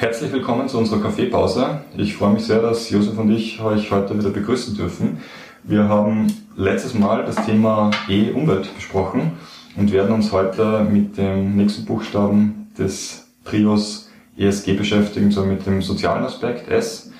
Herzlich 0.00 0.30
willkommen 0.30 0.68
zu 0.68 0.78
unserer 0.78 1.00
Kaffeepause. 1.00 1.80
Ich 1.96 2.14
freue 2.14 2.34
mich 2.34 2.44
sehr, 2.44 2.62
dass 2.62 2.88
Josef 2.88 3.18
und 3.18 3.32
ich 3.32 3.60
euch 3.60 3.90
heute 3.90 4.16
wieder 4.16 4.30
begrüßen 4.30 4.76
dürfen. 4.76 5.20
Wir 5.64 5.88
haben 5.88 6.28
letztes 6.56 6.94
Mal 6.94 7.24
das 7.24 7.34
Thema 7.44 7.90
E-Umwelt 8.08 8.72
besprochen 8.76 9.32
und 9.74 9.90
werden 9.90 10.14
uns 10.14 10.30
heute 10.30 10.86
mit 10.88 11.18
dem 11.18 11.56
nächsten 11.56 11.84
Buchstaben 11.84 12.68
des 12.78 13.26
Trios 13.44 14.08
ESG 14.36 14.74
beschäftigen, 14.74 15.32
so 15.32 15.44
mit 15.44 15.66
dem 15.66 15.82
sozialen 15.82 16.22
Aspekt 16.22 16.68
S. 16.70 17.10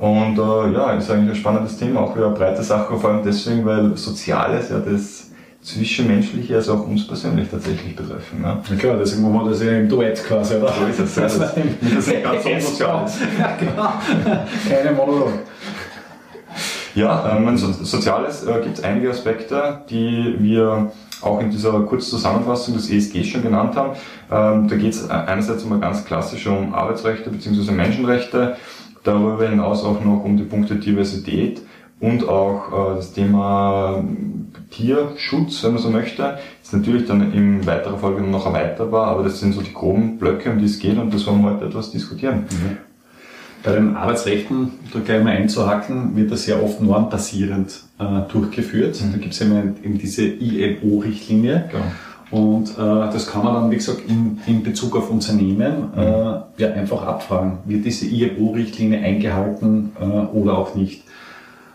Und 0.00 0.36
äh, 0.36 0.72
ja, 0.72 0.90
ist 0.94 1.08
eigentlich 1.12 1.30
ein 1.30 1.36
spannendes 1.36 1.78
Thema, 1.78 2.00
auch 2.00 2.16
wieder 2.16 2.26
eine 2.26 2.34
breite 2.34 2.64
Sache, 2.64 2.96
vor 2.96 3.10
allem 3.10 3.22
deswegen, 3.22 3.64
weil 3.64 3.96
Soziales 3.96 4.70
ja 4.70 4.80
das 4.80 5.30
Zwischenmenschliche, 5.64 6.56
also 6.56 6.74
auch 6.74 6.86
uns 6.86 7.06
persönlich 7.06 7.48
tatsächlich 7.50 7.96
betreffen. 7.96 8.42
Ja, 8.42 8.62
ja 8.68 8.76
klar, 8.76 8.98
deswegen 8.98 9.22
machen 9.22 9.46
wir 9.46 9.50
das 9.50 9.62
ja 9.62 9.72
im 9.72 9.88
Duett 9.88 10.22
quasi, 10.22 10.56
oder? 10.56 10.68
So 10.68 10.84
ist 10.84 11.00
es. 11.00 11.14
Das, 11.14 11.38
das, 11.38 11.56
ist 11.56 12.22
ganz 12.22 12.44
unsozial. 12.54 13.10
Ja, 13.38 13.56
genau. 13.58 13.92
Keine 14.68 14.92
Monolog. 14.94 15.32
Ja, 16.94 17.36
ähm, 17.36 17.56
Soziales 17.56 18.44
äh, 18.44 18.60
gibt 18.62 18.78
es 18.78 18.84
einige 18.84 19.08
Aspekte, 19.08 19.80
die 19.88 20.36
wir 20.38 20.92
auch 21.22 21.40
in 21.40 21.50
dieser 21.50 21.80
Kurzzusammenfassung 21.80 22.74
des 22.74 22.90
ESG 22.90 23.24
schon 23.24 23.42
genannt 23.42 23.74
haben. 23.74 23.96
Ähm, 24.30 24.68
da 24.68 24.76
geht 24.76 24.92
es 24.92 25.08
einerseits 25.08 25.64
mal 25.64 25.80
ganz 25.80 26.04
klassisch 26.04 26.46
um 26.46 26.74
Arbeitsrechte 26.74 27.30
bzw. 27.30 27.72
Menschenrechte, 27.72 28.56
darüber 29.02 29.48
hinaus 29.48 29.82
auch 29.82 30.04
noch 30.04 30.22
um 30.22 30.36
die 30.36 30.44
Punkte 30.44 30.76
Diversität 30.76 31.62
und 32.00 32.28
auch 32.28 32.92
äh, 32.92 32.96
das 32.96 33.12
Thema 33.12 34.04
Tierschutz, 34.70 35.62
wenn 35.62 35.74
man 35.74 35.82
so 35.82 35.90
möchte. 35.90 36.38
Ist 36.62 36.72
natürlich 36.72 37.06
dann 37.06 37.32
in 37.32 37.66
weiterer 37.66 37.98
Folge 37.98 38.22
noch 38.22 38.46
erweiterbar, 38.46 39.08
aber 39.08 39.22
das 39.22 39.40
sind 39.40 39.52
so 39.52 39.60
die 39.60 39.72
groben 39.72 40.18
Blöcke, 40.18 40.50
um 40.50 40.58
die 40.58 40.64
es 40.64 40.78
geht 40.78 40.98
und 40.98 41.12
das 41.14 41.26
wollen 41.26 41.42
wir 41.42 41.54
heute 41.54 41.66
etwas 41.66 41.90
diskutieren. 41.90 42.40
Mhm. 42.50 42.78
Bei 43.62 43.72
den 43.72 43.96
Arbeitsrechten, 43.96 44.72
da 44.92 45.00
gleich 45.00 45.24
mal 45.24 45.30
einzuhacken, 45.30 46.16
wird 46.16 46.30
das 46.30 46.46
ja 46.46 46.60
oft 46.60 46.82
normbasierend 46.82 47.80
äh, 47.98 48.30
durchgeführt. 48.30 49.00
Mhm. 49.00 49.12
Da 49.12 49.18
gibt 49.18 49.32
es 49.32 49.40
ja 49.40 49.46
eben 49.46 49.98
diese 49.98 50.26
IMO-Richtlinie. 50.26 51.70
Genau. 51.70 51.84
Und 52.30 52.70
äh, 52.72 52.76
das 52.76 53.26
kann 53.26 53.44
man 53.44 53.54
dann, 53.54 53.70
wie 53.70 53.76
gesagt, 53.76 54.02
in, 54.08 54.40
in 54.46 54.62
Bezug 54.62 54.96
auf 54.96 55.08
Unternehmen 55.08 55.90
mhm. 55.94 55.98
äh, 55.98 56.62
ja 56.62 56.72
einfach 56.74 57.06
abfragen. 57.06 57.58
Wird 57.64 57.86
diese 57.86 58.06
IMO-Richtlinie 58.06 58.98
eingehalten 58.98 59.92
äh, 59.98 60.04
oder 60.04 60.58
auch 60.58 60.74
nicht? 60.74 61.04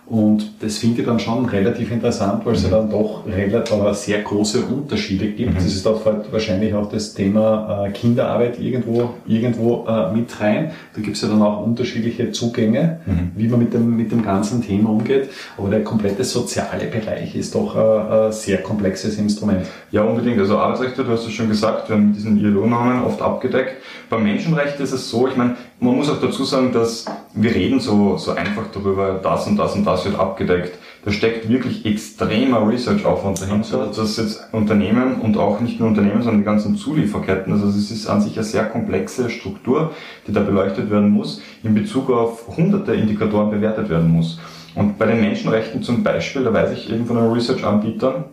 Und 0.10 0.54
das 0.60 0.80
finde 0.80 1.02
ich 1.02 1.08
dann 1.08 1.20
schon 1.20 1.46
relativ 1.46 1.92
interessant, 1.92 2.44
weil 2.44 2.56
es 2.56 2.64
ja 2.64 2.70
dann 2.70 2.90
doch 2.90 3.28
relativ, 3.28 3.94
sehr 3.94 4.24
große 4.24 4.64
Unterschiede 4.64 5.28
gibt. 5.28 5.52
Mhm. 5.52 5.56
Das 5.56 5.66
ist 5.66 5.86
auch 5.86 6.02
wahrscheinlich 6.32 6.74
auch 6.74 6.90
das 6.90 7.14
Thema 7.14 7.86
äh, 7.86 7.92
Kinderarbeit 7.92 8.60
irgendwo, 8.60 9.12
irgendwo 9.28 9.86
äh, 9.88 10.12
mit 10.12 10.40
rein. 10.42 10.72
Da 10.96 11.02
gibt 11.02 11.16
es 11.16 11.22
ja 11.22 11.28
dann 11.28 11.44
auch 11.44 11.64
unterschiedliche 11.64 12.32
Zugänge, 12.32 13.02
mhm. 13.06 13.32
wie 13.36 13.48
man 13.48 13.60
mit 13.60 13.72
dem, 13.72 13.96
mit 13.96 14.12
dem 14.12 14.24
ganzen 14.24 14.64
Thema 14.64 14.90
umgeht. 14.90 15.30
Aber 15.58 15.70
der 15.70 15.84
komplette 15.84 16.24
soziale 16.24 16.86
Bereich 16.86 17.36
ist 17.36 17.54
doch 17.54 17.76
äh, 17.76 18.26
ein 18.26 18.32
sehr 18.32 18.64
komplexes 18.64 19.20
Instrument. 19.20 19.68
Ja, 19.92 20.02
unbedingt. 20.02 20.40
Also 20.40 20.58
Arbeitsrechte, 20.58 21.04
du 21.04 21.12
hast 21.12 21.28
es 21.28 21.34
schon 21.34 21.50
gesagt, 21.50 21.88
wir 21.88 21.96
haben 21.96 22.14
diesen 22.14 22.40
ILO-Namen 22.40 23.04
oft 23.04 23.22
abgedeckt. 23.22 23.74
Beim 24.10 24.24
Menschenrecht 24.24 24.80
ist 24.80 24.92
es 24.92 25.08
so, 25.08 25.28
ich 25.28 25.38
meine, 25.38 25.56
man 25.80 25.96
muss 25.96 26.10
auch 26.10 26.20
dazu 26.20 26.44
sagen, 26.44 26.72
dass 26.74 27.06
wir 27.34 27.54
reden 27.54 27.80
so, 27.80 28.18
so 28.18 28.32
einfach 28.32 28.68
darüber, 28.74 29.20
das 29.22 29.48
und 29.48 29.58
das 29.58 29.76
und 29.76 29.86
das 29.86 30.06
wird 30.06 30.20
abgedeckt. 30.20 30.78
Da 31.06 31.12
steckt 31.12 31.48
wirklich 31.48 31.86
extremer 31.86 32.68
Research-Aufwand 32.68 33.42
dahinter, 33.42 33.88
dass 33.88 34.18
jetzt 34.18 34.50
Unternehmen 34.52 35.22
und 35.22 35.38
auch 35.38 35.62
nicht 35.62 35.80
nur 35.80 35.88
Unternehmen, 35.88 36.22
sondern 36.22 36.40
die 36.40 36.46
ganzen 36.46 36.76
Zulieferketten, 36.76 37.54
also 37.54 37.68
es 37.68 37.90
ist 37.92 38.08
an 38.08 38.22
sich 38.22 38.36
eine 38.36 38.44
sehr 38.44 38.66
komplexe 38.66 39.30
Struktur, 39.30 39.92
die 40.28 40.34
da 40.34 40.42
beleuchtet 40.42 40.92
werden 40.92 41.10
muss, 41.10 41.42
in 41.64 41.74
Bezug 41.74 42.10
auf 42.10 42.58
hunderte 42.58 42.94
Indikatoren 42.94 43.50
bewertet 43.50 43.90
werden 43.90 44.12
muss. 44.12 44.40
Und 44.76 45.00
bei 45.00 45.06
den 45.06 45.22
Menschenrechten 45.22 45.82
zum 45.82 46.04
Beispiel, 46.04 46.44
da 46.44 46.54
weiß 46.54 46.74
ich 46.74 46.92
eben 46.92 47.06
von 47.06 47.18
einem 47.18 47.32
Research-Anbieter, 47.32 48.26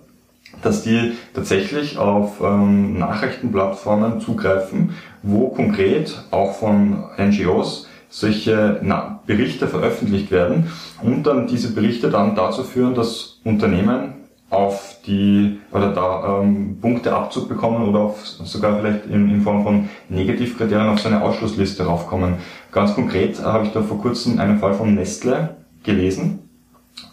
dass 0.62 0.83
die 0.83 1.12
tatsächlich 1.34 1.99
auf 1.99 2.41
ähm, 2.43 2.99
Nachrichtenplattformen 2.99 4.21
zugreifen, 4.21 4.95
wo 5.23 5.49
konkret 5.49 6.25
auch 6.31 6.55
von 6.55 7.05
NGOs 7.19 7.89
solche 8.09 8.81
na, 8.83 9.21
Berichte 9.27 9.67
veröffentlicht 9.69 10.31
werden 10.31 10.71
und 11.03 11.25
dann 11.25 11.47
diese 11.47 11.73
Berichte 11.73 12.11
dann 12.11 12.35
dazu 12.35 12.62
führen, 12.62 12.95
dass 12.95 13.41
Unternehmen 13.45 14.15
auf 14.49 14.97
die 15.06 15.59
oder 15.73 15.93
da 15.93 16.41
ähm, 16.41 16.79
Punkte 16.81 17.15
Abzug 17.15 17.49
bekommen 17.49 17.89
oder 17.89 18.01
auf, 18.01 18.25
sogar 18.25 18.79
vielleicht 18.79 19.06
in, 19.06 19.29
in 19.29 19.43
Form 19.43 19.65
von 19.65 19.89
Negativkriterien 20.09 20.89
auf 20.89 21.01
so 21.01 21.09
eine 21.09 21.23
Ausschlussliste 21.23 21.85
raufkommen. 21.85 22.35
Ganz 22.71 22.95
konkret 22.95 23.43
habe 23.43 23.67
ich 23.67 23.73
da 23.73 23.83
vor 23.83 23.99
kurzem 24.01 24.39
einen 24.39 24.59
Fall 24.59 24.75
von 24.75 24.95
Nestle 24.95 25.56
gelesen, 25.83 26.46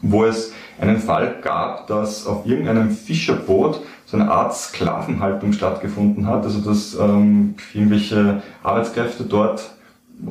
wo 0.01 0.25
es 0.25 0.53
einen 0.79 0.97
Fall 0.97 1.35
gab, 1.41 1.87
dass 1.87 2.25
auf 2.27 2.45
irgendeinem 2.45 2.91
Fischerboot 2.91 3.79
so 4.05 4.17
eine 4.17 4.31
Art 4.31 4.55
Sklavenhaltung 4.55 5.53
stattgefunden 5.53 6.27
hat, 6.27 6.43
also 6.43 6.59
dass 6.59 6.95
ähm, 6.95 7.55
irgendwelche 7.73 8.41
Arbeitskräfte 8.63 9.23
dort 9.23 9.71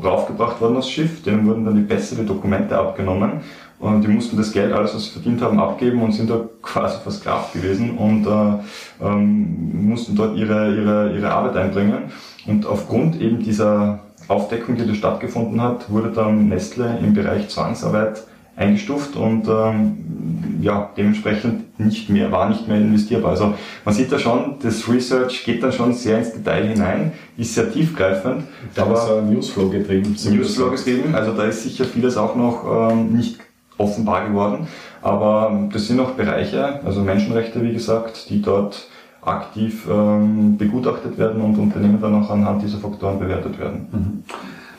raufgebracht 0.03 0.61
worden 0.61 0.77
aufs 0.77 0.91
Schiff, 0.91 1.23
denen 1.23 1.47
wurden 1.47 1.65
dann 1.65 1.75
die 1.75 1.95
die 2.17 2.27
Dokumente 2.27 2.79
abgenommen. 2.79 3.41
Und 3.79 4.03
die 4.03 4.09
mussten 4.09 4.37
das 4.37 4.53
Geld, 4.53 4.73
alles 4.73 4.95
was 4.95 5.07
sie 5.07 5.11
verdient 5.11 5.43
haben, 5.43 5.59
abgeben 5.59 6.03
und 6.03 6.13
sind 6.13 6.31
da 6.31 6.45
quasi 6.63 6.99
versklavt 7.03 7.53
gewesen 7.53 7.99
und 7.99 8.27
äh, 8.27 9.05
ähm, 9.05 9.89
mussten 9.89 10.15
dort 10.15 10.37
ihre, 10.37 10.73
ihre, 10.73 11.13
ihre 11.17 11.33
Arbeit 11.33 11.57
einbringen. 11.57 12.13
Und 12.47 12.65
aufgrund 12.65 13.21
eben 13.21 13.41
dieser 13.41 14.01
Aufdeckung, 14.29 14.77
die 14.77 14.87
da 14.87 14.95
stattgefunden 14.95 15.61
hat, 15.61 15.91
wurde 15.91 16.11
dann 16.11 16.49
Nestle 16.49 16.99
im 17.03 17.13
Bereich 17.13 17.49
Zwangsarbeit 17.49 18.23
eingestuft 18.57 19.17
und 19.17 19.49
ähm, 19.49 20.61
ja, 20.61 20.91
dementsprechend 20.97 21.79
nicht 21.81 22.09
mehr, 22.09 22.31
war 22.31 22.49
nicht 22.49 22.69
mehr 22.69 22.77
investierbar. 22.77 23.31
Also 23.31 23.55
man 23.85 23.95
sieht 23.95 24.13
da 24.13 24.19
schon, 24.19 24.57
das 24.63 24.89
Research 24.89 25.45
geht 25.45 25.63
dann 25.63 25.73
schon 25.73 25.95
sehr 25.95 26.19
ins 26.19 26.33
Detail 26.33 26.69
hinein, 26.69 27.13
ist 27.37 27.55
sehr 27.55 27.73
tiefgreifend. 27.73 28.45
Da 28.75 28.83
aber 28.83 28.97
so 28.97 29.21
Newsflow 29.21 29.69
getrieben. 29.69 30.15
Newsflow 30.31 30.71
getrieben, 30.71 31.15
also 31.15 31.33
da 31.33 31.45
ist 31.45 31.63
sicher 31.63 31.85
vieles 31.85 32.17
auch 32.17 32.37
noch 32.37 32.91
ähm, 32.93 33.13
nicht 33.17 33.39
offenbar 33.79 34.29
geworden. 34.29 34.69
Aber 35.01 35.69
das 35.73 35.89
sind 35.89 35.99
auch 35.99 36.11
Bereiche, 36.11 36.81
also 36.85 37.01
Menschenrechte, 37.01 37.63
wie 37.63 37.73
gesagt, 37.73 38.29
die 38.31 38.41
dort 38.41 38.89
aktiv 39.23 39.87
ähm, 39.91 40.57
begutachtet 40.57 41.19
werden 41.19 41.41
und 41.41 41.57
Unternehmen 41.57 42.01
dann 42.01 42.23
auch 42.23 42.31
anhand 42.31 42.63
dieser 42.63 42.79
Faktoren 42.79 43.19
bewertet 43.19 43.59
werden. 43.59 43.89
Mhm 43.91 44.23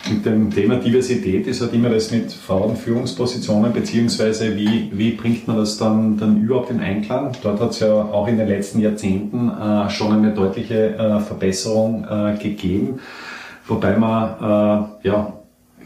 mit 0.09 0.25
dem 0.25 0.51
Thema 0.51 0.75
Diversität 0.75 1.47
ist 1.47 1.61
halt 1.61 1.73
immer 1.73 1.89
das 1.89 2.11
mit 2.11 2.31
Frauenführungspositionen, 2.31 3.71
beziehungsweise 3.71 4.55
wie, 4.55 4.89
wie 4.91 5.11
bringt 5.11 5.47
man 5.47 5.57
das 5.57 5.77
dann, 5.77 6.17
dann 6.17 6.41
überhaupt 6.41 6.71
in 6.71 6.79
Einklang? 6.79 7.31
Dort 7.41 7.61
hat 7.61 7.71
es 7.71 7.79
ja 7.79 7.93
auch 7.93 8.27
in 8.27 8.37
den 8.37 8.47
letzten 8.47 8.79
Jahrzehnten 8.79 9.49
äh, 9.49 9.89
schon 9.89 10.11
eine 10.11 10.33
deutliche 10.33 10.95
äh, 10.95 11.19
Verbesserung 11.19 12.05
äh, 12.09 12.37
gegeben, 12.37 12.99
wobei 13.67 13.97
man 13.97 14.91
äh, 15.03 15.07
ja, 15.07 15.33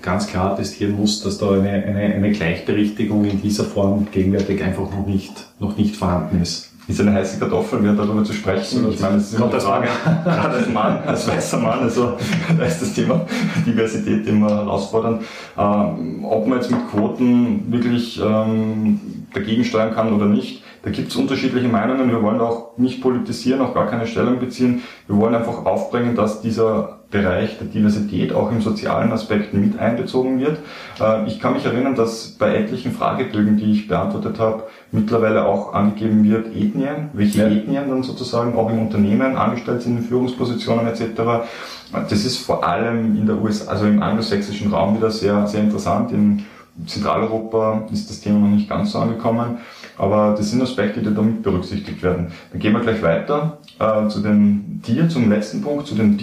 ganz 0.02 0.28
klar 0.28 0.54
attestieren 0.54 0.96
muss, 0.96 1.22
dass 1.22 1.38
da 1.38 1.52
eine, 1.52 1.70
eine, 1.70 2.02
eine 2.16 2.32
Gleichberechtigung 2.32 3.26
in 3.26 3.42
dieser 3.42 3.66
Form 3.66 4.08
gegenwärtig 4.12 4.64
einfach 4.64 4.90
noch 4.92 5.06
nicht, 5.06 5.48
noch 5.60 5.78
nicht 5.78 5.96
vorhanden 5.96 6.42
ist 6.42 6.67
ist 6.88 7.02
eine 7.02 7.14
heiße 7.14 7.40
Kartoffel, 7.40 7.84
wir 7.84 7.94
darüber 7.94 8.24
zu 8.24 8.34
sprechen. 8.34 8.90
Ich 8.90 9.00
meine, 9.00 9.16
das 9.16 9.26
ist 9.26 9.34
immer 9.34 9.48
die 9.48 9.60
Frage, 9.60 9.88
gerade 10.24 10.56
als 10.56 10.70
Mann, 10.70 11.00
als 11.06 11.28
weißer 11.28 11.58
Mann, 11.58 11.80
also 11.82 12.18
da 12.58 12.64
ist 12.64 12.82
das 12.82 12.94
Thema 12.94 13.26
Diversität 13.66 14.26
immer 14.28 14.50
herausfordernd. 14.50 15.24
Ähm, 15.58 16.24
ob 16.24 16.48
man 16.48 16.60
jetzt 16.60 16.72
mit 16.72 16.90
Quoten 16.90 17.72
wirklich 17.72 18.22
ähm, 18.24 19.00
dagegen 19.34 19.66
steuern 19.66 19.94
kann 19.94 20.14
oder 20.14 20.26
nicht, 20.26 20.64
da 20.84 20.90
gibt 20.92 21.10
es 21.10 21.18
unterschiedliche 21.18 21.68
Meinungen. 21.68 22.10
Wir 22.10 22.24
wollen 22.24 22.40
auch 22.40 22.78
nicht 22.78 23.02
politisieren, 23.02 23.60
auch 23.60 23.74
gar 23.74 23.88
keine 23.88 24.08
Stellung 24.08 24.40
beziehen. 24.40 24.84
Wir 25.08 25.18
wollen 25.18 25.36
einfach 25.36 25.66
aufbringen, 25.66 26.16
dass 26.16 26.42
dieser 26.42 26.97
Bereich 27.10 27.58
der 27.58 27.68
Diversität 27.68 28.34
auch 28.34 28.52
im 28.52 28.62
sozialen 28.62 29.14
Aspekten 29.14 29.62
mit 29.62 29.80
einbezogen 29.80 30.40
wird. 30.42 30.58
Äh, 31.00 31.26
ich 31.26 31.40
kann 31.40 31.54
mich 31.54 31.66
erinnern, 31.66 31.96
dass 31.96 32.30
bei 32.32 32.56
etlichen 32.56 32.92
Fragebögen, 32.92 33.56
die 33.56 33.72
ich 33.72 33.88
beantwortet 33.88 34.40
habe, 34.40 34.64
mittlerweile 34.92 35.46
auch 35.46 35.74
angegeben 35.74 36.26
wird, 36.26 36.48
Ethnien, 36.48 37.10
welche 37.14 37.44
ja. 37.44 37.48
Ethnien 37.48 37.90
dann 37.90 38.04
sozusagen 38.04 38.56
auch 38.56 38.70
im 38.70 38.80
Unternehmen 38.80 39.38
angestellt 39.38 39.84
sind, 39.84 39.98
in 39.98 40.04
Führungspositionen 40.04 40.86
etc. 40.88 41.48
Das 41.92 42.26
ist 42.26 42.40
vor 42.40 42.68
allem 42.68 43.16
in 43.16 43.26
der 43.26 43.42
USA, 43.42 43.72
also 43.72 43.86
im 43.86 44.04
angelsächsischen 44.04 44.74
Raum 44.74 44.98
wieder 44.98 45.10
sehr, 45.10 45.48
sehr 45.48 45.62
interessant. 45.62 46.12
In 46.12 46.46
Zentraleuropa 46.86 47.88
ist 47.92 48.10
das 48.10 48.20
Thema 48.20 48.40
noch 48.40 48.56
nicht 48.56 48.70
ganz 48.70 48.92
so 48.92 49.00
angekommen. 49.00 49.60
Aber 49.98 50.36
das 50.38 50.52
sind 50.52 50.62
Aspekte, 50.62 51.00
die 51.00 51.14
damit 51.14 51.42
berücksichtigt 51.42 52.04
werden. 52.04 52.32
Dann 52.52 52.60
gehen 52.60 52.74
wir 52.74 52.82
gleich 52.82 53.02
weiter 53.02 53.60
äh, 53.80 54.08
zu 54.10 54.20
den 54.20 54.82
Tier, 54.84 55.10
zum 55.10 55.30
letzten 55.30 55.62
Punkt, 55.62 55.88
zu 55.88 55.96
den 55.96 56.18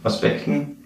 Tieraspekten. 0.00 0.76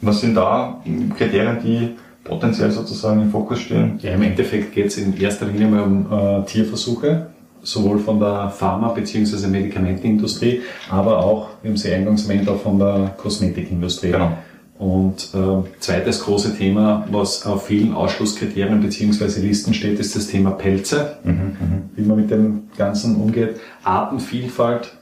Was 0.00 0.20
sind 0.20 0.34
da 0.34 0.80
Kriterien, 1.16 1.58
die 1.62 1.96
potenziell 2.22 2.70
sozusagen 2.70 3.22
im 3.22 3.30
Fokus 3.30 3.60
stehen? 3.60 3.98
Ja, 4.00 4.12
im 4.12 4.22
Endeffekt 4.22 4.72
geht 4.72 4.86
es 4.86 4.98
in 4.98 5.16
erster 5.20 5.46
Linie 5.46 5.66
mal 5.66 5.82
um 5.82 6.06
äh, 6.12 6.44
Tierversuche, 6.44 7.26
sowohl 7.62 7.98
von 7.98 8.20
der 8.20 8.50
Pharma- 8.50 8.94
bzw. 8.94 9.48
Medikamentenindustrie, 9.48 10.62
aber 10.90 11.18
auch, 11.18 11.48
wie 11.62 11.68
haben 11.68 11.76
Sie 11.76 11.92
eingangs 11.92 12.28
erwähnt, 12.28 12.48
auch 12.48 12.60
von 12.60 12.78
der 12.78 13.14
Kosmetikindustrie. 13.16 14.12
Genau. 14.12 14.38
Und 14.78 15.30
äh, 15.34 15.80
zweites 15.80 16.20
große 16.20 16.56
Thema, 16.56 17.04
was 17.10 17.44
auf 17.44 17.66
vielen 17.66 17.92
Ausschlusskriterien 17.92 18.80
beziehungsweise 18.80 19.40
Listen 19.40 19.74
steht, 19.74 19.98
ist 19.98 20.14
das 20.14 20.28
Thema 20.28 20.52
Pelze, 20.52 21.16
mhm, 21.24 21.32
mhm. 21.32 21.82
wie 21.96 22.02
man 22.02 22.16
mit 22.16 22.30
dem 22.30 22.68
Ganzen 22.76 23.16
umgeht. 23.16 23.56
Artenvielfalt, 23.82 24.92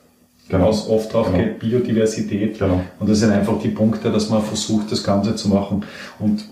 genau. 0.48 0.68
was 0.68 0.88
oft 0.88 1.12
drauf 1.12 1.26
genau. 1.30 1.44
geht, 1.44 1.58
Biodiversität. 1.58 2.58
Genau. 2.58 2.80
Und 2.98 3.08
das 3.08 3.20
sind 3.20 3.30
einfach 3.30 3.58
die 3.60 3.68
Punkte, 3.68 4.10
dass 4.10 4.30
man 4.30 4.42
versucht, 4.42 4.90
das 4.90 5.02
Ganze 5.02 5.36
zu 5.36 5.48
machen. 5.48 5.84
Und 6.18 6.44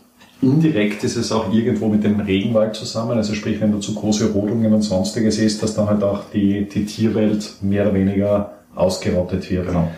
indirekt 0.42 1.04
ist 1.04 1.16
es 1.16 1.32
auch 1.32 1.52
irgendwo 1.52 1.88
mit 1.88 2.04
dem 2.04 2.20
Regenwald 2.20 2.74
zusammen. 2.74 3.16
Also 3.16 3.34
sprich, 3.34 3.60
wenn 3.60 3.72
du 3.72 3.78
zu 3.78 3.94
große 3.94 4.32
Rodungen 4.32 4.72
und 4.72 4.82
sonstiges 4.82 5.38
ist, 5.38 5.62
dass 5.62 5.74
dann 5.74 5.88
halt 5.88 6.02
auch 6.02 6.22
die, 6.32 6.68
die 6.68 6.84
Tierwelt 6.84 7.54
mehr 7.62 7.84
oder 7.84 7.94
weniger 7.94 8.52
ausgerottet 8.74 9.50
wird. 9.50 9.66
Genau. 9.66 9.88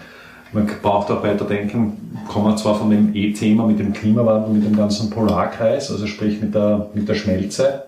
Man 0.52 0.70
braucht 0.80 1.10
auch 1.10 1.22
weiterdenken, 1.22 2.20
kommen 2.28 2.46
wir 2.46 2.56
zwar 2.56 2.76
von 2.76 2.90
dem 2.90 3.14
E-Thema 3.14 3.66
mit 3.66 3.78
dem 3.78 3.92
Klimawandel, 3.92 4.54
mit 4.54 4.64
dem 4.64 4.76
ganzen 4.76 5.10
Polarkreis, 5.10 5.90
also 5.90 6.06
sprich 6.06 6.40
mit 6.40 6.54
der, 6.54 6.88
mit 6.94 7.08
der 7.08 7.14
Schmelze, 7.14 7.82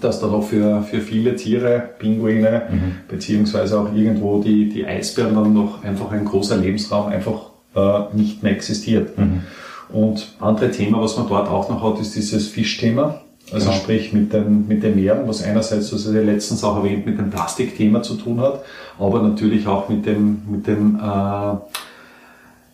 dass 0.00 0.20
da 0.20 0.26
doch 0.26 0.42
für, 0.42 0.82
für 0.82 1.00
viele 1.00 1.36
Tiere, 1.36 1.90
Pinguine, 1.98 2.62
mhm. 2.70 2.92
beziehungsweise 3.08 3.80
auch 3.80 3.94
irgendwo 3.94 4.42
die, 4.42 4.68
die 4.68 4.86
Eisbären 4.86 5.34
dann 5.34 5.54
noch 5.54 5.82
einfach 5.84 6.10
ein 6.12 6.24
großer 6.24 6.56
Lebensraum 6.56 7.08
einfach 7.08 7.50
äh, 7.74 8.16
nicht 8.16 8.42
mehr 8.42 8.52
existiert. 8.52 9.16
Mhm. 9.18 9.42
Und 9.88 10.34
andere 10.40 10.70
Thema, 10.70 11.00
was 11.00 11.16
man 11.16 11.28
dort 11.28 11.48
auch 11.48 11.68
noch 11.68 11.82
hat, 11.82 12.00
ist 12.00 12.14
dieses 12.16 12.48
Fischthema. 12.48 13.20
Also 13.52 13.66
genau. 13.68 13.78
sprich 13.80 14.12
mit 14.12 14.32
den, 14.32 14.66
mit 14.66 14.82
den 14.82 14.96
Meeren, 14.96 15.28
was 15.28 15.42
einerseits, 15.42 15.92
was 15.92 16.06
ihr 16.06 16.22
letztens 16.22 16.64
auch 16.64 16.78
erwähnt, 16.78 17.06
mit 17.06 17.16
dem 17.16 17.30
Plastikthema 17.30 18.02
zu 18.02 18.14
tun 18.14 18.40
hat, 18.40 18.64
aber 18.98 19.22
natürlich 19.22 19.68
auch 19.68 19.88
mit 19.88 20.04
dem, 20.04 20.42
mit 20.50 20.66
dem, 20.66 20.96
äh, 20.96 21.56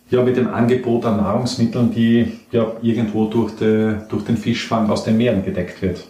ja, 0.09 0.23
mit 0.23 0.35
dem 0.35 0.47
Angebot 0.51 1.05
an 1.05 1.17
Nahrungsmitteln, 1.17 1.91
die 1.93 2.39
ja 2.51 2.71
irgendwo 2.81 3.25
durch, 3.25 3.55
de, 3.55 3.97
durch 4.09 4.23
den 4.23 4.35
Fischfang 4.35 4.89
aus 4.89 5.03
den 5.03 5.17
Meeren 5.17 5.45
gedeckt 5.45 5.79
wird. 5.83 6.07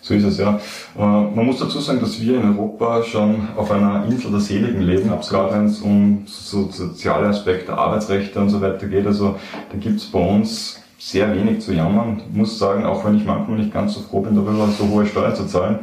So 0.00 0.14
ist 0.14 0.24
es 0.24 0.38
ja. 0.38 0.58
Äh, 0.96 1.00
man 1.00 1.46
muss 1.46 1.58
dazu 1.58 1.80
sagen, 1.80 2.00
dass 2.00 2.20
wir 2.20 2.40
in 2.40 2.56
Europa 2.56 3.02
schon 3.02 3.48
auf 3.56 3.70
einer 3.70 4.04
Insel 4.06 4.30
der 4.30 4.40
Seligen 4.40 4.82
leben, 4.82 5.10
gerade 5.28 5.54
wenn 5.54 5.66
es 5.66 5.80
um 5.80 6.22
so 6.26 6.68
soziale 6.70 7.28
Aspekte, 7.28 7.76
Arbeitsrechte 7.76 8.38
und 8.38 8.50
so 8.50 8.60
weiter 8.60 8.86
geht. 8.86 9.06
Also 9.06 9.36
da 9.70 9.78
gibt 9.78 9.96
es 9.96 10.06
bei 10.06 10.20
uns 10.20 10.80
sehr 10.98 11.34
wenig 11.34 11.60
zu 11.60 11.72
jammern. 11.72 12.22
Ich 12.28 12.36
muss 12.36 12.58
sagen, 12.58 12.84
auch 12.84 13.04
wenn 13.04 13.16
ich 13.16 13.24
manchmal 13.24 13.58
nicht 13.58 13.72
ganz 13.72 13.94
so 13.94 14.00
froh 14.00 14.20
bin 14.20 14.34
darüber, 14.34 14.66
so 14.66 14.88
hohe 14.88 15.06
Steuern 15.06 15.34
zu 15.34 15.46
zahlen, 15.46 15.80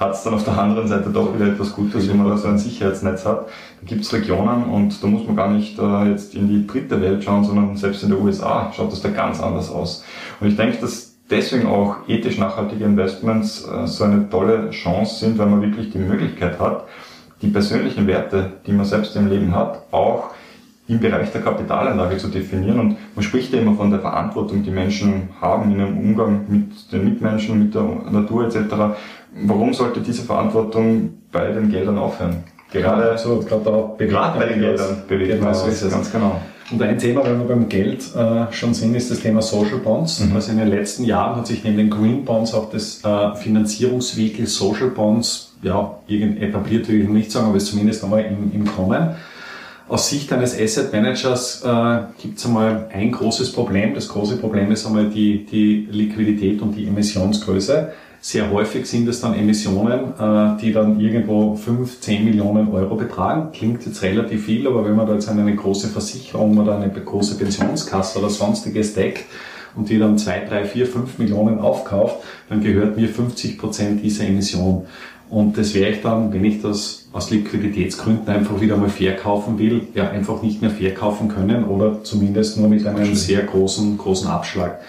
hat 0.00 0.14
es 0.14 0.22
dann 0.22 0.32
auf 0.32 0.44
der 0.44 0.58
anderen 0.58 0.88
Seite 0.88 1.10
doch 1.10 1.34
wieder 1.34 1.46
etwas 1.46 1.74
Gutes, 1.74 2.08
wenn 2.08 2.16
man 2.16 2.28
da 2.28 2.36
so 2.36 2.48
ein 2.48 2.58
Sicherheitsnetz 2.58 3.26
hat. 3.26 3.46
Da 3.46 3.86
gibt 3.86 4.02
es 4.02 4.12
Regionen 4.12 4.64
und 4.64 5.02
da 5.02 5.06
muss 5.06 5.26
man 5.26 5.36
gar 5.36 5.50
nicht 5.50 5.78
äh, 5.78 6.10
jetzt 6.10 6.34
in 6.34 6.48
die 6.48 6.66
dritte 6.66 7.00
Welt 7.02 7.22
schauen, 7.22 7.44
sondern 7.44 7.76
selbst 7.76 8.02
in 8.02 8.08
der 8.08 8.18
USA 8.18 8.72
schaut 8.74 8.92
das 8.92 9.02
da 9.02 9.10
ganz 9.10 9.40
anders 9.40 9.70
aus. 9.70 10.02
Und 10.40 10.48
ich 10.48 10.56
denke, 10.56 10.78
dass 10.78 11.09
deswegen 11.30 11.66
auch 11.66 11.96
ethisch 12.08 12.38
nachhaltige 12.38 12.84
Investments 12.84 13.66
äh, 13.66 13.86
so 13.86 14.04
eine 14.04 14.28
tolle 14.28 14.70
Chance 14.70 15.20
sind, 15.20 15.38
weil 15.38 15.46
man 15.46 15.62
wirklich 15.62 15.90
die 15.90 15.98
Möglichkeit 15.98 16.58
hat, 16.58 16.84
die 17.42 17.48
persönlichen 17.48 18.06
Werte, 18.06 18.52
die 18.66 18.72
man 18.72 18.84
selbst 18.84 19.16
im 19.16 19.28
Leben 19.28 19.54
hat, 19.54 19.82
auch 19.92 20.30
im 20.88 20.98
Bereich 20.98 21.30
der 21.30 21.40
Kapitalanlage 21.40 22.16
zu 22.18 22.28
definieren. 22.28 22.80
Und 22.80 22.96
man 23.14 23.22
spricht 23.22 23.52
ja 23.52 23.60
immer 23.60 23.74
von 23.74 23.90
der 23.90 24.00
Verantwortung, 24.00 24.64
die 24.64 24.70
Menschen 24.70 25.30
haben 25.40 25.70
in 25.70 25.78
ihrem 25.78 25.98
Umgang 25.98 26.46
mit 26.48 26.92
den 26.92 27.04
Mitmenschen, 27.04 27.58
mit 27.60 27.74
der 27.74 27.84
Natur 28.10 28.44
etc. 28.44 28.74
Warum 29.46 29.72
sollte 29.72 30.00
diese 30.00 30.22
Verantwortung 30.22 31.14
bei 31.30 31.52
den 31.52 31.70
Geldern 31.70 31.96
aufhören? 31.96 32.42
Gerade, 32.72 33.16
so, 33.18 33.38
gerade, 33.40 33.70
auch 33.70 33.98
gerade 33.98 34.38
bei 34.38 34.46
den 34.46 34.60
Geldern 34.60 35.02
bewegt 35.08 35.40
genau, 35.40 35.52
so 35.52 35.68
ist 35.68 35.82
es. 35.82 35.92
Ganz 35.92 36.10
genau. 36.10 36.40
Und 36.70 36.80
ein 36.82 36.98
Thema, 36.98 37.24
wenn 37.24 37.38
wir 37.38 37.46
beim 37.46 37.68
Geld 37.68 38.14
äh, 38.14 38.52
schon 38.52 38.74
sind, 38.74 38.94
ist 38.94 39.10
das 39.10 39.20
Thema 39.20 39.42
Social 39.42 39.78
Bonds. 39.78 40.20
Mhm. 40.20 40.34
Also 40.34 40.52
in 40.52 40.58
den 40.58 40.68
letzten 40.68 41.04
Jahren 41.04 41.36
hat 41.36 41.46
sich 41.46 41.64
neben 41.64 41.76
den 41.76 41.90
Green 41.90 42.24
Bonds 42.24 42.54
auch 42.54 42.70
das 42.70 43.04
äh, 43.04 43.34
Finanzierungsvehikel 43.34 44.46
Social 44.46 44.88
Bonds 44.88 45.52
ja, 45.62 45.98
irgend 46.06 46.40
etabliert, 46.40 46.88
will 46.88 47.02
ich 47.02 47.08
nicht 47.08 47.32
sagen, 47.32 47.48
aber 47.48 47.56
ist 47.56 47.66
zumindest 47.66 48.04
einmal 48.04 48.24
im, 48.24 48.52
im 48.54 48.64
Kommen. 48.64 49.16
Aus 49.88 50.08
Sicht 50.08 50.32
eines 50.32 50.58
Asset 50.58 50.92
Managers 50.92 51.62
äh, 51.64 51.98
gibt 52.22 52.38
es 52.38 52.46
einmal 52.46 52.86
ein 52.92 53.10
großes 53.10 53.50
Problem. 53.50 53.92
Das 53.94 54.08
große 54.08 54.36
Problem 54.36 54.70
ist 54.70 54.86
einmal 54.86 55.10
die, 55.10 55.44
die 55.44 55.88
Liquidität 55.90 56.62
und 56.62 56.76
die 56.76 56.86
Emissionsgröße. 56.86 57.92
Sehr 58.22 58.50
häufig 58.50 58.84
sind 58.84 59.08
es 59.08 59.22
dann 59.22 59.34
Emissionen, 59.34 60.12
äh, 60.18 60.60
die 60.60 60.72
dann 60.72 61.00
irgendwo 61.00 61.54
5, 61.54 62.00
10 62.00 62.24
Millionen 62.24 62.70
Euro 62.70 62.94
betragen. 62.94 63.50
Klingt 63.52 63.86
jetzt 63.86 64.02
relativ 64.02 64.44
viel, 64.44 64.66
aber 64.66 64.84
wenn 64.84 64.94
man 64.94 65.06
da 65.06 65.14
jetzt 65.14 65.28
eine 65.28 65.54
große 65.54 65.88
Versicherung 65.88 66.58
oder 66.58 66.76
eine 66.76 66.90
große 66.90 67.38
Pensionskasse 67.38 68.18
oder 68.18 68.28
sonstiges 68.28 68.92
deckt 68.92 69.24
und 69.74 69.88
die 69.88 69.98
dann 69.98 70.18
2, 70.18 70.46
3, 70.50 70.64
4, 70.66 70.86
5 70.86 71.18
Millionen 71.18 71.60
aufkauft, 71.60 72.16
dann 72.50 72.62
gehört 72.62 72.98
mir 72.98 73.08
50 73.08 73.56
Prozent 73.56 74.04
dieser 74.04 74.26
Emission. 74.26 74.84
Und 75.30 75.56
das 75.56 75.74
wäre 75.74 75.92
ich 75.92 76.02
dann, 76.02 76.32
wenn 76.32 76.44
ich 76.44 76.60
das 76.60 77.08
aus 77.12 77.30
Liquiditätsgründen 77.30 78.28
einfach 78.28 78.60
wieder 78.60 78.76
mal 78.76 78.90
verkaufen 78.90 79.58
will, 79.58 79.86
ja 79.94 80.10
einfach 80.10 80.42
nicht 80.42 80.60
mehr 80.60 80.72
verkaufen 80.72 81.28
können 81.28 81.64
oder 81.64 82.04
zumindest 82.04 82.58
nur 82.58 82.68
mit 82.68 82.86
einem 82.86 83.14
sehr 83.14 83.44
großen, 83.44 83.96
großen 83.96 84.28
Abschlag. 84.28 84.80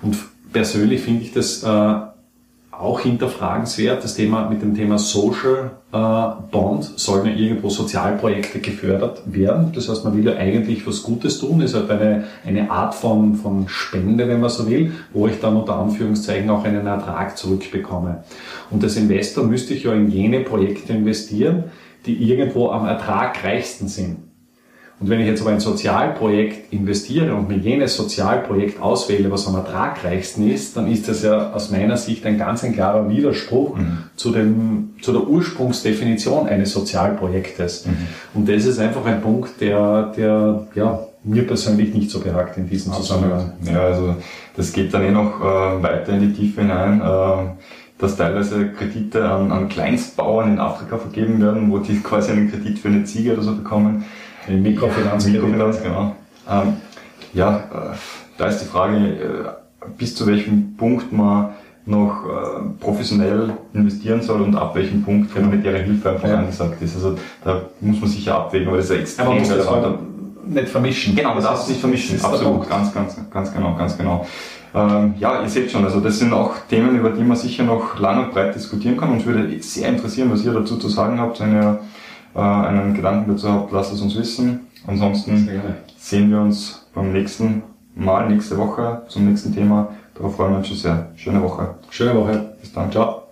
Und 0.00 0.16
persönlich 0.52 1.00
finde 1.00 1.24
ich 1.24 1.32
das 1.32 1.62
äh, 1.64 2.17
auch 2.78 3.00
hinterfragenswert. 3.00 4.04
Das 4.04 4.14
Thema 4.14 4.48
mit 4.48 4.62
dem 4.62 4.74
Thema 4.74 4.98
Social 4.98 5.72
äh, 5.92 6.42
Bond 6.50 6.84
sollen 6.84 7.26
ja 7.26 7.32
irgendwo 7.32 7.70
Sozialprojekte 7.70 8.60
gefördert 8.60 9.22
werden. 9.26 9.72
Das 9.74 9.88
heißt, 9.88 10.04
man 10.04 10.16
will 10.16 10.24
ja 10.24 10.36
eigentlich 10.36 10.86
was 10.86 11.02
Gutes 11.02 11.40
tun. 11.40 11.60
Ist 11.60 11.74
halt 11.74 11.90
eine, 11.90 12.24
eine 12.46 12.70
Art 12.70 12.94
von, 12.94 13.34
von 13.34 13.68
Spende, 13.68 14.28
wenn 14.28 14.40
man 14.40 14.50
so 14.50 14.68
will, 14.68 14.92
wo 15.12 15.26
ich 15.26 15.40
dann 15.40 15.56
unter 15.56 15.76
Anführungszeichen 15.76 16.48
auch 16.50 16.64
einen 16.64 16.86
Ertrag 16.86 17.36
zurückbekomme. 17.36 18.22
Und 18.70 18.84
als 18.84 18.96
Investor 18.96 19.44
müsste 19.44 19.74
ich 19.74 19.84
ja 19.84 19.92
in 19.92 20.10
jene 20.10 20.40
Projekte 20.40 20.92
investieren, 20.92 21.64
die 22.06 22.30
irgendwo 22.30 22.70
am 22.70 22.86
ertragreichsten 22.86 23.88
sind. 23.88 24.27
Und 25.00 25.10
wenn 25.10 25.20
ich 25.20 25.26
jetzt 25.26 25.42
aber 25.42 25.50
ein 25.50 25.60
Sozialprojekt 25.60 26.72
investiere 26.72 27.34
und 27.34 27.48
mir 27.48 27.56
jenes 27.56 27.96
Sozialprojekt 27.96 28.82
auswähle, 28.82 29.30
was 29.30 29.46
am 29.46 29.54
ertragreichsten 29.54 30.50
ist, 30.50 30.76
dann 30.76 30.90
ist 30.90 31.08
das 31.08 31.22
ja 31.22 31.52
aus 31.52 31.70
meiner 31.70 31.96
Sicht 31.96 32.26
ein 32.26 32.36
ganz 32.36 32.64
ein 32.64 32.74
klarer 32.74 33.08
Widerspruch 33.08 33.76
mhm. 33.76 33.98
zu, 34.16 34.32
dem, 34.32 34.94
zu 35.00 35.12
der 35.12 35.28
Ursprungsdefinition 35.28 36.48
eines 36.48 36.72
Sozialprojektes. 36.72 37.86
Mhm. 37.86 37.96
Und 38.34 38.48
das 38.48 38.64
ist 38.64 38.80
einfach 38.80 39.04
ein 39.06 39.20
Punkt, 39.20 39.60
der, 39.60 40.12
der 40.16 40.66
ja, 40.74 41.00
mir 41.22 41.46
persönlich 41.46 41.94
nicht 41.94 42.10
so 42.10 42.20
behagt 42.20 42.56
in 42.56 42.68
diesem 42.68 42.92
Zusammenhang. 42.92 43.52
Ja, 43.64 43.80
also 43.80 44.16
das 44.56 44.72
geht 44.72 44.92
dann 44.92 45.04
eh 45.04 45.12
noch 45.12 45.40
äh, 45.40 45.82
weiter 45.82 46.12
in 46.14 46.20
die 46.20 46.32
Tiefe 46.32 46.62
hinein. 46.62 47.00
Äh, 47.00 47.50
dass 47.98 48.16
teilweise 48.16 48.68
Kredite 48.70 49.28
an, 49.28 49.50
an 49.50 49.68
Kleinstbauern 49.68 50.52
in 50.52 50.58
Afrika 50.60 50.98
vergeben 50.98 51.40
werden, 51.42 51.70
wo 51.70 51.78
die 51.78 51.98
quasi 52.02 52.32
einen 52.32 52.50
Kredit 52.50 52.78
für 52.78 52.88
eine 52.88 53.04
Ziege 53.04 53.32
oder 53.32 53.42
so 53.42 53.54
bekommen. 53.54 54.04
Mikrofinanz. 54.56 55.26
Mikrofinanz, 55.26 55.82
genau. 55.82 56.16
Ähm, 56.50 56.76
ja, 57.34 57.56
äh, 57.56 57.96
da 58.36 58.46
ist 58.46 58.60
die 58.60 58.66
Frage, 58.66 58.96
äh, 58.96 59.90
bis 59.96 60.14
zu 60.14 60.26
welchem 60.26 60.76
Punkt 60.76 61.12
man 61.12 61.50
noch 61.86 62.24
äh, 62.24 62.60
professionell 62.80 63.54
investieren 63.72 64.20
soll 64.22 64.42
und 64.42 64.54
ab 64.54 64.74
welchem 64.74 65.02
Punkt 65.02 65.34
humanitäre 65.34 65.78
Hilfe 65.78 66.10
einfach 66.10 66.28
ja. 66.28 66.38
angesagt 66.38 66.80
ist. 66.82 66.96
Also 66.96 67.16
da 67.42 67.62
muss 67.80 68.00
man 68.00 68.10
sicher 68.10 68.36
abwägen, 68.36 68.68
aber 68.68 68.76
das 68.76 68.86
ist 68.86 68.94
ja 68.94 69.00
extrem 69.00 69.26
aber 69.26 69.40
relevant. 69.40 69.98
Nicht 70.46 70.68
vermischen. 70.68 71.14
Genau, 71.14 71.34
man 71.34 71.42
darf 71.42 71.62
es 71.62 71.68
nicht 71.68 71.80
vermischen. 71.80 72.22
Absolut, 72.22 72.68
ganz, 72.68 72.92
ganz, 72.92 73.16
ganz 73.30 73.52
genau, 73.52 73.74
ganz 73.76 73.96
genau. 73.96 74.26
Ähm, 74.74 75.14
ja, 75.18 75.42
ihr 75.42 75.48
seht 75.48 75.70
schon, 75.70 75.84
also 75.84 76.00
das 76.00 76.18
sind 76.18 76.32
auch 76.32 76.54
Themen, 76.68 76.98
über 76.98 77.10
die 77.10 77.22
man 77.22 77.36
sicher 77.36 77.64
noch 77.64 77.98
lang 77.98 78.24
und 78.24 78.32
breit 78.32 78.54
diskutieren 78.54 78.96
kann. 78.96 79.12
Uns 79.12 79.24
würde 79.24 79.62
sehr 79.62 79.88
interessieren, 79.88 80.30
was 80.30 80.44
ihr 80.44 80.52
dazu 80.52 80.76
zu 80.76 80.88
sagen 80.88 81.20
habt, 81.20 81.40
wenn 81.40 81.54
ihr 81.54 81.80
äh, 82.38 82.68
einen 82.68 82.94
Gedanken 82.94 83.30
dazu 83.30 83.52
habt, 83.52 83.72
lasst 83.72 83.92
es 83.92 84.00
uns 84.00 84.16
wissen. 84.16 84.68
Ansonsten 84.86 85.48
sehen 85.96 86.30
wir 86.30 86.40
uns 86.40 86.86
beim 86.94 87.12
nächsten 87.12 87.62
Mal, 87.94 88.28
nächste 88.28 88.56
Woche 88.56 89.02
zum 89.08 89.28
nächsten 89.28 89.52
Thema. 89.52 89.88
Darauf 90.14 90.36
freuen 90.36 90.52
wir 90.52 90.58
uns 90.58 90.68
schon 90.68 90.76
sehr. 90.76 91.10
Schöne 91.16 91.42
Woche. 91.42 91.74
Schöne 91.90 92.14
Woche. 92.14 92.54
Bis 92.60 92.72
dann. 92.72 92.90
Ciao. 92.92 93.27